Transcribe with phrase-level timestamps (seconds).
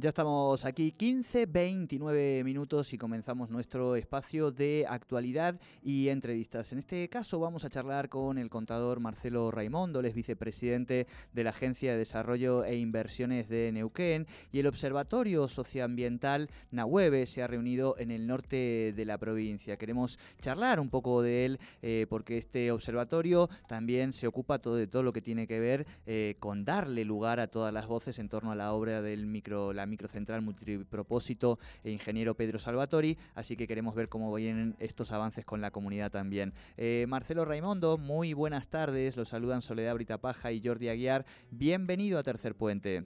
[0.00, 6.70] Ya estamos aquí 15, 29 minutos y comenzamos nuestro espacio de actualidad y entrevistas.
[6.70, 11.42] En este caso vamos a charlar con el contador Marcelo Raimondo, él es vicepresidente de
[11.42, 17.48] la Agencia de Desarrollo e Inversiones de Neuquén y el Observatorio Socioambiental Nahueve se ha
[17.48, 19.78] reunido en el norte de la provincia.
[19.78, 24.86] Queremos charlar un poco de él eh, porque este observatorio también se ocupa todo, de
[24.86, 28.28] todo lo que tiene que ver eh, con darle lugar a todas las voces en
[28.28, 33.66] torno a la obra del micro, la microcentral multipropósito e ingeniero Pedro Salvatori, así que
[33.66, 36.52] queremos ver cómo vienen estos avances con la comunidad también.
[36.76, 42.22] Eh, Marcelo Raimondo, muy buenas tardes, los saludan Soledad Britapaja y Jordi Aguiar, bienvenido a
[42.22, 43.04] Tercer Puente.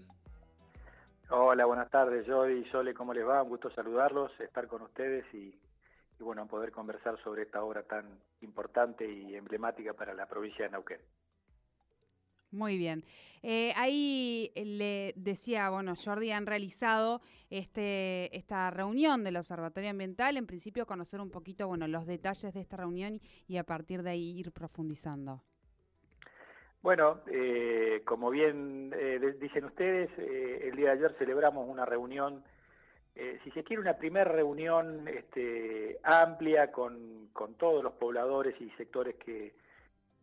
[1.30, 3.42] Hola, buenas tardes, Jordi y Sole, ¿cómo les va?
[3.42, 5.58] Un gusto saludarlos, estar con ustedes y,
[6.20, 8.04] bueno, poder conversar sobre esta obra tan
[8.42, 11.00] importante y emblemática para la provincia de Neuquén.
[12.52, 13.02] Muy bien.
[13.42, 20.36] Eh, ahí le decía, bueno, Jordi, han realizado este, esta reunión del Observatorio Ambiental.
[20.36, 24.10] En principio, conocer un poquito, bueno, los detalles de esta reunión y a partir de
[24.10, 25.42] ahí ir profundizando.
[26.82, 32.44] Bueno, eh, como bien eh, dicen ustedes, el día de ayer celebramos una reunión,
[33.14, 39.14] si se quiere, una primera reunión este, amplia con, con todos los pobladores y sectores
[39.16, 39.54] que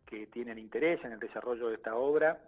[0.10, 2.40] que tienen interés en el desarrollo de esta obra.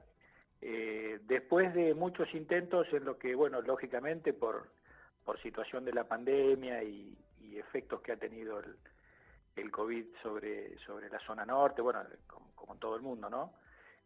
[0.61, 4.67] Eh, después de muchos intentos en lo que, bueno, lógicamente por,
[5.23, 7.17] por situación de la pandemia y,
[7.53, 8.77] efectos que ha tenido el,
[9.57, 12.01] el, COVID sobre, sobre la zona norte, bueno,
[12.55, 13.53] como, todo el mundo, ¿no?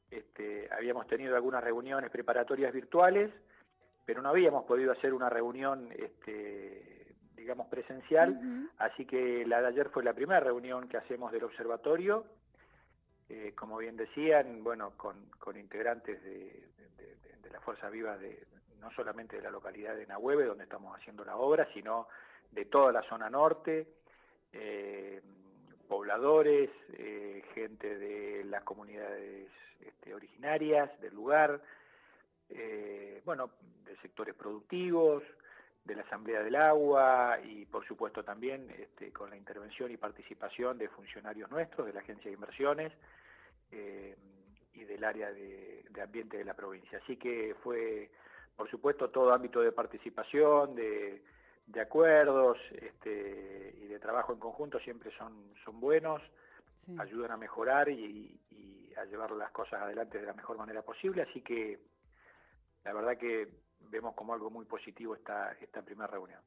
[0.09, 3.31] Este, habíamos tenido algunas reuniones preparatorias virtuales,
[4.03, 9.89] pero no habíamos podido hacer una reunión, este, digamos, presencial, así que la de ayer
[9.89, 12.25] fue la primera reunión que hacemos del observatorio
[13.29, 16.69] eh, como bien decían, bueno, con, con integrantes de,
[17.41, 18.45] de, la Fuerza Viva, de,
[18.79, 22.07] no solamente de la localidad de Nahueve, donde estamos haciendo la obra, sino
[22.51, 23.87] de toda la zona norte,
[24.51, 25.21] eh,
[25.87, 29.49] pobladores, eh, gente de las comunidades
[29.79, 31.61] este, originarias del lugar,
[33.25, 33.49] bueno,
[33.85, 35.23] de sectores productivos,
[35.85, 40.77] de la Asamblea del Agua y por supuesto también este, con la intervención y participación
[40.79, 42.91] de funcionarios nuestros de la Agencia de Inversiones
[43.71, 44.15] eh,
[44.73, 46.99] y del área de, ambiente de la provincia.
[47.01, 48.09] Así que fue,
[48.55, 51.21] por supuesto, todo ámbito de participación, de,
[51.79, 56.21] acuerdos este, y de trabajo en conjunto siempre son, son buenos,
[56.97, 61.21] ayudan a mejorar y, y a llevar las cosas adelante de la mejor manera posible.
[61.21, 61.79] Así que
[62.83, 66.39] la verdad que vemos como algo muy positivo esta, esta primera reunión.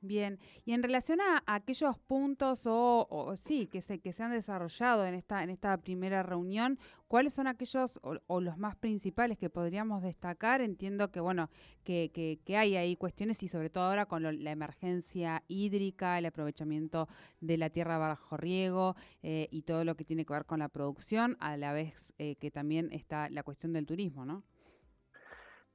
[0.00, 5.04] Bien, y en relación a, aquellos puntos o, sí que se que se han desarrollado
[5.04, 6.78] en esta en esta primera reunión,
[7.08, 10.60] ¿cuáles son aquellos o, los más principales que podríamos destacar?
[10.60, 11.50] Entiendo que bueno
[11.82, 12.12] que,
[12.44, 17.08] que, hay ahí cuestiones y sobre todo ahora con la emergencia hídrica, el aprovechamiento
[17.40, 18.94] de la tierra bajo riego
[19.24, 22.36] eh, y todo lo que tiene que ver con la producción, a la vez eh,
[22.36, 24.44] que también está la cuestión del turismo, ¿no?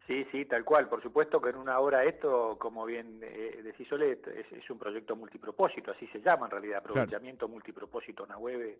[0.07, 0.89] Sí, sí, tal cual.
[0.89, 4.19] Por supuesto que en una hora esto, como bien eh, decís Sole,
[4.51, 8.79] es, un proyecto multipropósito, así se llama en realidad, aprovechamiento multipropósito Nahueve,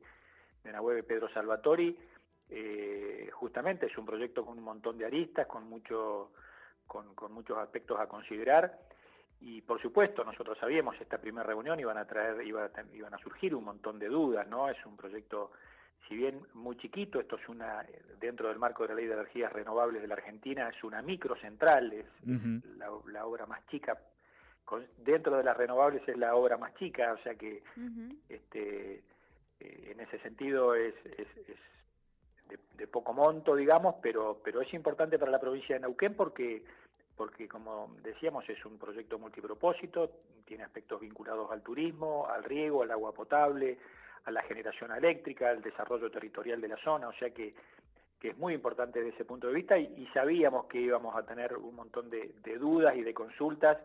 [0.64, 1.98] de Nahueve Pedro Salvatori.
[2.50, 6.32] Eh, justamente es un proyecto con un montón de aristas, con, mucho,
[6.86, 8.80] con, con muchos aspectos a considerar.
[9.40, 13.18] Y por supuesto, nosotros sabíamos esta primera reunión iban a traer, iban a, iban a
[13.18, 14.70] surgir un montón de dudas, ¿no?
[14.70, 15.52] Es un proyecto
[16.08, 17.86] si bien muy chiquito, esto es una,
[18.20, 21.94] dentro del marco de la Ley de Energías Renovables de la Argentina, es una microcentral,
[21.94, 22.06] es
[22.78, 23.98] la, obra más chica,
[24.98, 27.64] dentro de las renovables es la obra más chica, o sea que
[28.30, 29.04] este,
[29.60, 31.28] eh, en ese sentido es, es,
[32.78, 36.64] de, poco monto, digamos, pero, pero es importante para la provincia de Neuquén porque
[37.16, 40.10] porque como decíamos es un proyecto multipropósito,
[40.46, 43.78] tiene aspectos vinculados al turismo, al riego, al agua potable,
[44.26, 47.54] a la generación eléctrica, al desarrollo territorial de la zona, o sea que,
[48.20, 51.58] que es muy importante desde ese punto de vista y, sabíamos que íbamos a tener
[51.58, 53.78] un montón de, dudas y de consultas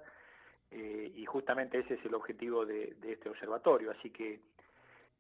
[0.71, 4.41] eh, y justamente ese es el objetivo de, este observatorio, así que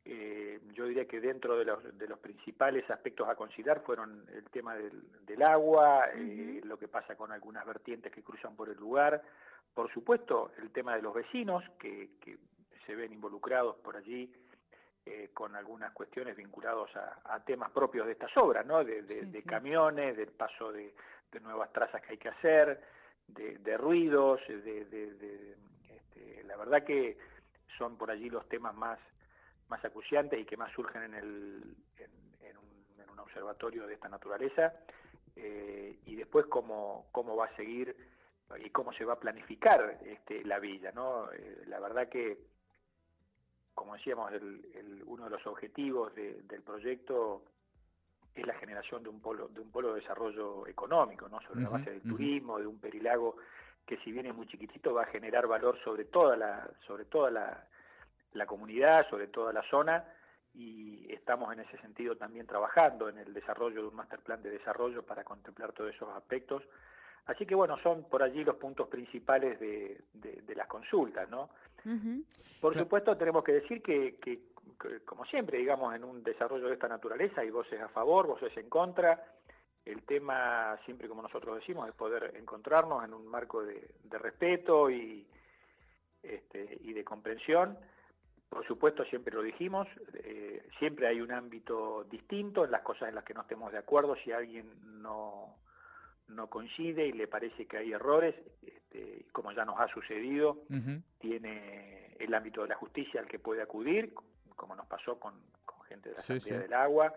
[0.04, 4.44] eh, yo diría que dentro de los, de los principales aspectos a considerar fueron el
[4.50, 9.22] tema del, agua, eh, lo que pasa con algunas vertientes que cruzan por el lugar,
[9.74, 12.38] por supuesto el tema de los vecinos que, que
[12.86, 14.32] se ven involucrados por allí
[15.06, 18.84] eh, con algunas cuestiones vinculadas a, temas propios de estas obras, ¿no?
[18.84, 20.94] De, camiones, del paso de,
[21.40, 22.82] nuevas trazas que hay que hacer,
[23.26, 25.56] de, ruidos, de,
[25.88, 27.16] este, la verdad que
[27.76, 28.98] son por allí los temas más
[29.68, 34.08] más acuciantes y que más surgen en, el, en, un, en un, observatorio de esta
[34.08, 34.72] naturaleza
[35.36, 37.94] eh, y después cómo, cómo va a seguir
[38.64, 41.30] y cómo se va a planificar este, la villa, ¿no?
[41.32, 42.38] Eh, la verdad que
[43.98, 47.42] decíamos, el, uno de los objetivos del proyecto
[48.34, 51.40] es la generación de un polo de un polo de desarrollo económico, ¿no?
[51.42, 53.36] Sobre la base del turismo, de un perilago
[53.84, 57.30] que si bien es muy chiquitito va a generar valor sobre toda la sobre toda
[57.30, 57.66] la,
[58.32, 60.04] la comunidad, sobre toda la zona
[60.54, 64.50] y estamos en ese sentido también trabajando en el desarrollo de un master plan de
[64.50, 66.62] desarrollo para contemplar todos esos aspectos.
[67.26, 71.50] Así que bueno, son por allí los puntos principales de, de las consultas, ¿no?
[72.60, 74.18] Por supuesto, tenemos que decir que,
[75.04, 78.68] como siempre, digamos, en un desarrollo de esta naturaleza hay voces a favor, voces en
[78.68, 79.24] contra.
[79.84, 85.26] El tema, siempre como nosotros decimos, es poder encontrarnos en un marco de, respeto y,
[86.22, 87.78] este, y de comprensión.
[88.48, 93.14] Por supuesto, siempre lo dijimos, eh, siempre hay un ámbito distinto en las cosas en
[93.14, 94.16] las que no estemos de acuerdo.
[94.16, 94.70] Si alguien
[95.02, 95.54] no,
[96.28, 100.62] no coincide y le parece que hay errores, este, como ya nos ha sucedido,
[101.18, 104.14] tiene el ámbito de la justicia al que puede acudir,
[104.56, 105.34] como nos pasó con,
[105.88, 107.14] gente de la Asamblea del Agua,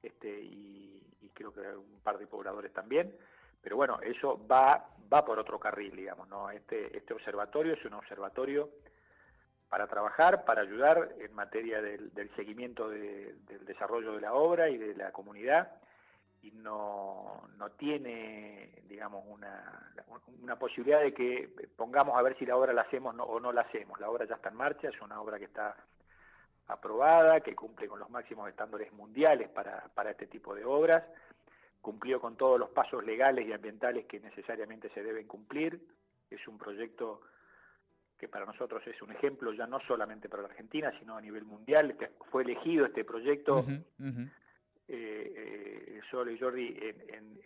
[0.00, 1.02] este, y,
[1.32, 3.12] creo que un par de pobladores también,
[3.60, 6.48] pero bueno, eso va, va por otro carril, digamos, ¿no?
[6.48, 8.70] Este, este observatorio es un observatorio
[9.68, 14.94] para trabajar, para ayudar en materia del, seguimiento del desarrollo de la obra y de
[14.94, 15.72] la comunidad,
[16.44, 19.90] y no, no tiene, digamos, una,
[20.42, 23.62] una posibilidad de que pongamos a ver si la obra la hacemos o no la
[23.62, 23.98] hacemos.
[23.98, 25.74] La obra ya está en marcha, es una obra que está
[26.66, 31.02] aprobada, que cumple con los máximos estándares mundiales para, para este tipo de obras,
[31.80, 35.80] cumplió con todos los pasos legales y ambientales que necesariamente se deben cumplir.
[36.30, 37.22] Es un proyecto
[38.18, 41.44] que para nosotros es un ejemplo ya no solamente para la Argentina, sino a nivel
[41.44, 41.92] mundial.
[41.92, 43.64] Este, fue elegido este proyecto
[44.88, 46.76] eh, eh, Solo y Jordi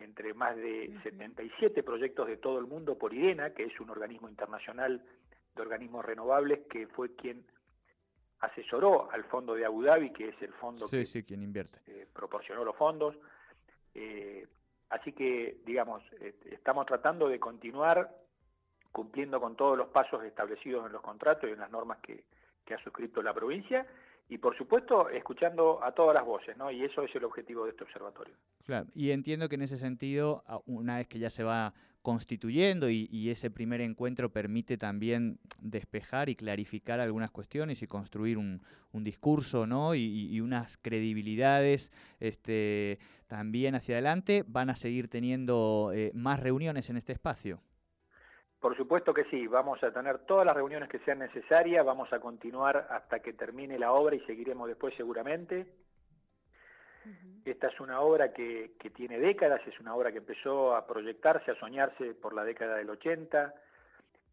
[0.00, 4.28] entre más de 77 proyectos de todo el mundo por IDENA, que es un organismo
[4.28, 5.02] internacional
[5.54, 7.44] de organismos renovables, que fue quien
[8.40, 11.80] asesoró al fondo de Abu Dhabi, que es el fondo que quien invierte.
[11.86, 13.16] Eh, proporcionó los fondos.
[13.94, 14.46] Eh,
[14.90, 16.02] así que, digamos,
[16.50, 18.10] estamos tratando de continuar
[18.92, 22.24] cumpliendo con todos los pasos establecidos en los contratos y en las normas que,
[22.64, 23.86] que ha suscrito la provincia
[24.28, 26.70] y por supuesto escuchando a todas las voces, ¿no?
[26.70, 28.34] Y eso es el objetivo de este observatorio.
[28.64, 31.72] Claro, y entiendo que en ese sentido, una vez que ya se va
[32.02, 38.60] constituyendo y, ese primer encuentro permite también despejar y clarificar algunas cuestiones y construir un,
[38.92, 39.94] discurso, ¿no?
[39.94, 46.96] Y, unas credibilidades este, también hacia adelante, ¿van a seguir teniendo eh, más reuniones en
[46.96, 47.60] este espacio?
[48.60, 52.18] Por supuesto que sí, vamos a tener todas las reuniones que sean necesarias, vamos a
[52.18, 55.66] continuar hasta que termine la obra y seguiremos después seguramente.
[57.44, 61.52] Esta es una obra que, que, tiene décadas, es una obra que empezó a proyectarse,
[61.52, 63.54] a soñarse por la década del 80.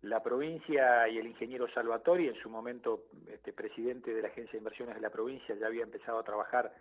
[0.02, 4.58] La provincia y el ingeniero Salvatori, en su momento este, presidente de la Agencia de
[4.58, 6.74] Inversiones de la provincia, ya había empezado a trabajar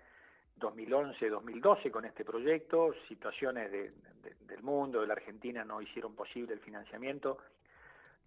[0.60, 7.38] 2011-2012 con este proyecto, situaciones del mundo, de la Argentina no hicieron posible el financiamiento.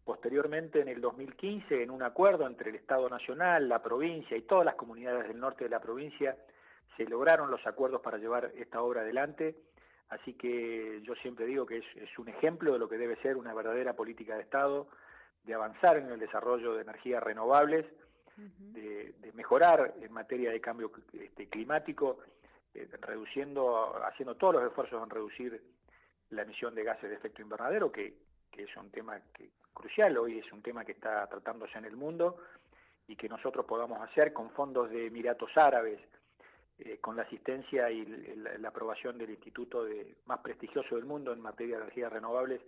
[0.04, 4.66] Posteriormente, en el 2015, en un acuerdo entre el Estado Nacional, la provincia y todas
[4.66, 6.38] las comunidades del norte de la provincia,
[6.96, 9.56] se lograron los acuerdos para llevar esta obra adelante.
[10.10, 13.54] Así que yo siempre digo que es un ejemplo de lo que debe ser una
[13.54, 14.88] verdadera política de Estado,
[15.44, 17.86] de avanzar en el desarrollo de energías renovables
[18.38, 22.20] de, mejorar en materia de cambio este, climático,
[22.74, 25.62] eh, reduciendo, haciendo todos los esfuerzos en reducir
[26.29, 28.13] la emisión de gases de efecto invernadero, que,
[28.51, 31.96] que es un tema que, crucial hoy, es un tema que está tratándose en el
[31.96, 32.38] mundo
[33.08, 36.00] y que nosotros podamos hacer con fondos de Emiratos Árabes,
[36.79, 41.41] eh, con la asistencia y la, aprobación del instituto de, más prestigioso del mundo en
[41.41, 42.62] materia de energías renovables,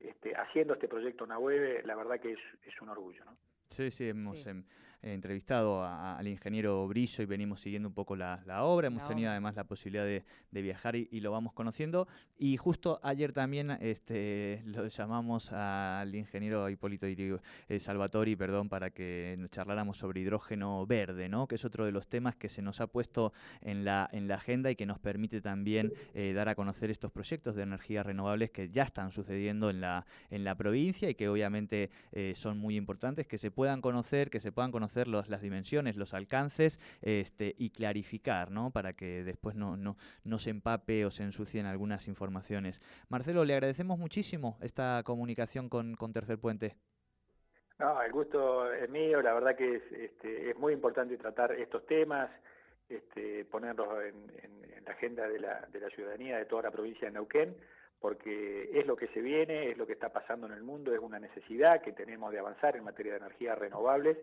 [0.00, 3.24] este, haciendo este proyecto Nahueve, la verdad que es, es un orgullo.
[3.24, 3.36] ¿no?
[3.66, 4.64] Sí, sí, hemos em,
[5.04, 8.86] entrevistado al ingeniero Brillo y venimos siguiendo un poco la, obra.
[8.86, 10.24] Hemos tenido además la posibilidad de,
[10.62, 12.08] viajar y, lo vamos conociendo.
[12.38, 19.36] Y justo ayer también este, lo llamamos al ingeniero Hipólito eh, Salvatori, perdón, para que
[19.38, 21.46] nos charláramos sobre hidrógeno verde, ¿no?
[21.46, 24.36] que es otro de los temas que se nos ha puesto en la, en la
[24.36, 28.50] agenda y que nos permite también eh, dar a conocer estos proyectos de energías renovables
[28.50, 32.76] que ya están sucediendo en la, en la provincia y que obviamente eh, son muy
[32.76, 37.54] importantes, que se puedan conocer, que se puedan conocer los, las dimensiones, los alcances este,
[37.58, 38.70] y clarificar, ¿no?
[38.70, 42.80] Para que después no, no, se empape o se ensucien algunas informaciones.
[43.08, 46.76] Marcelo, le agradecemos muchísimo esta comunicación con, con Tercer Puente.
[47.78, 51.84] No, el gusto es mío, la verdad que es, este, es muy importante tratar estos
[51.86, 52.30] temas,
[52.88, 57.14] este, ponerlos en, la agenda de la, de la ciudadanía de toda la provincia de
[57.14, 57.56] Neuquén,
[57.98, 61.00] porque es lo que se viene, es lo que está pasando en el mundo, es
[61.00, 64.18] una necesidad que tenemos de avanzar en materia de energías renovables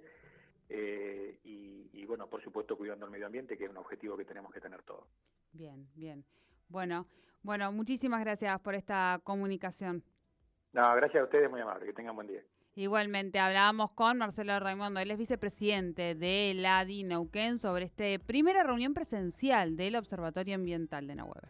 [0.73, 4.25] eh, y, y, bueno, por supuesto cuidando el medio ambiente, que es un objetivo que
[4.25, 5.05] tenemos que tener todos.
[5.51, 6.23] Bien, bien.
[6.69, 7.07] Bueno,
[7.43, 10.03] bueno, muchísimas gracias por esta comunicación.
[10.71, 12.41] No, gracias a ustedes, muy amable, que tengan buen día.
[12.75, 18.93] Igualmente, hablábamos con Marcelo Raimundo, él es vicepresidente de la Neuquén sobre esta primera reunión
[18.93, 21.49] presencial del Observatorio Ambiental de Nahueve.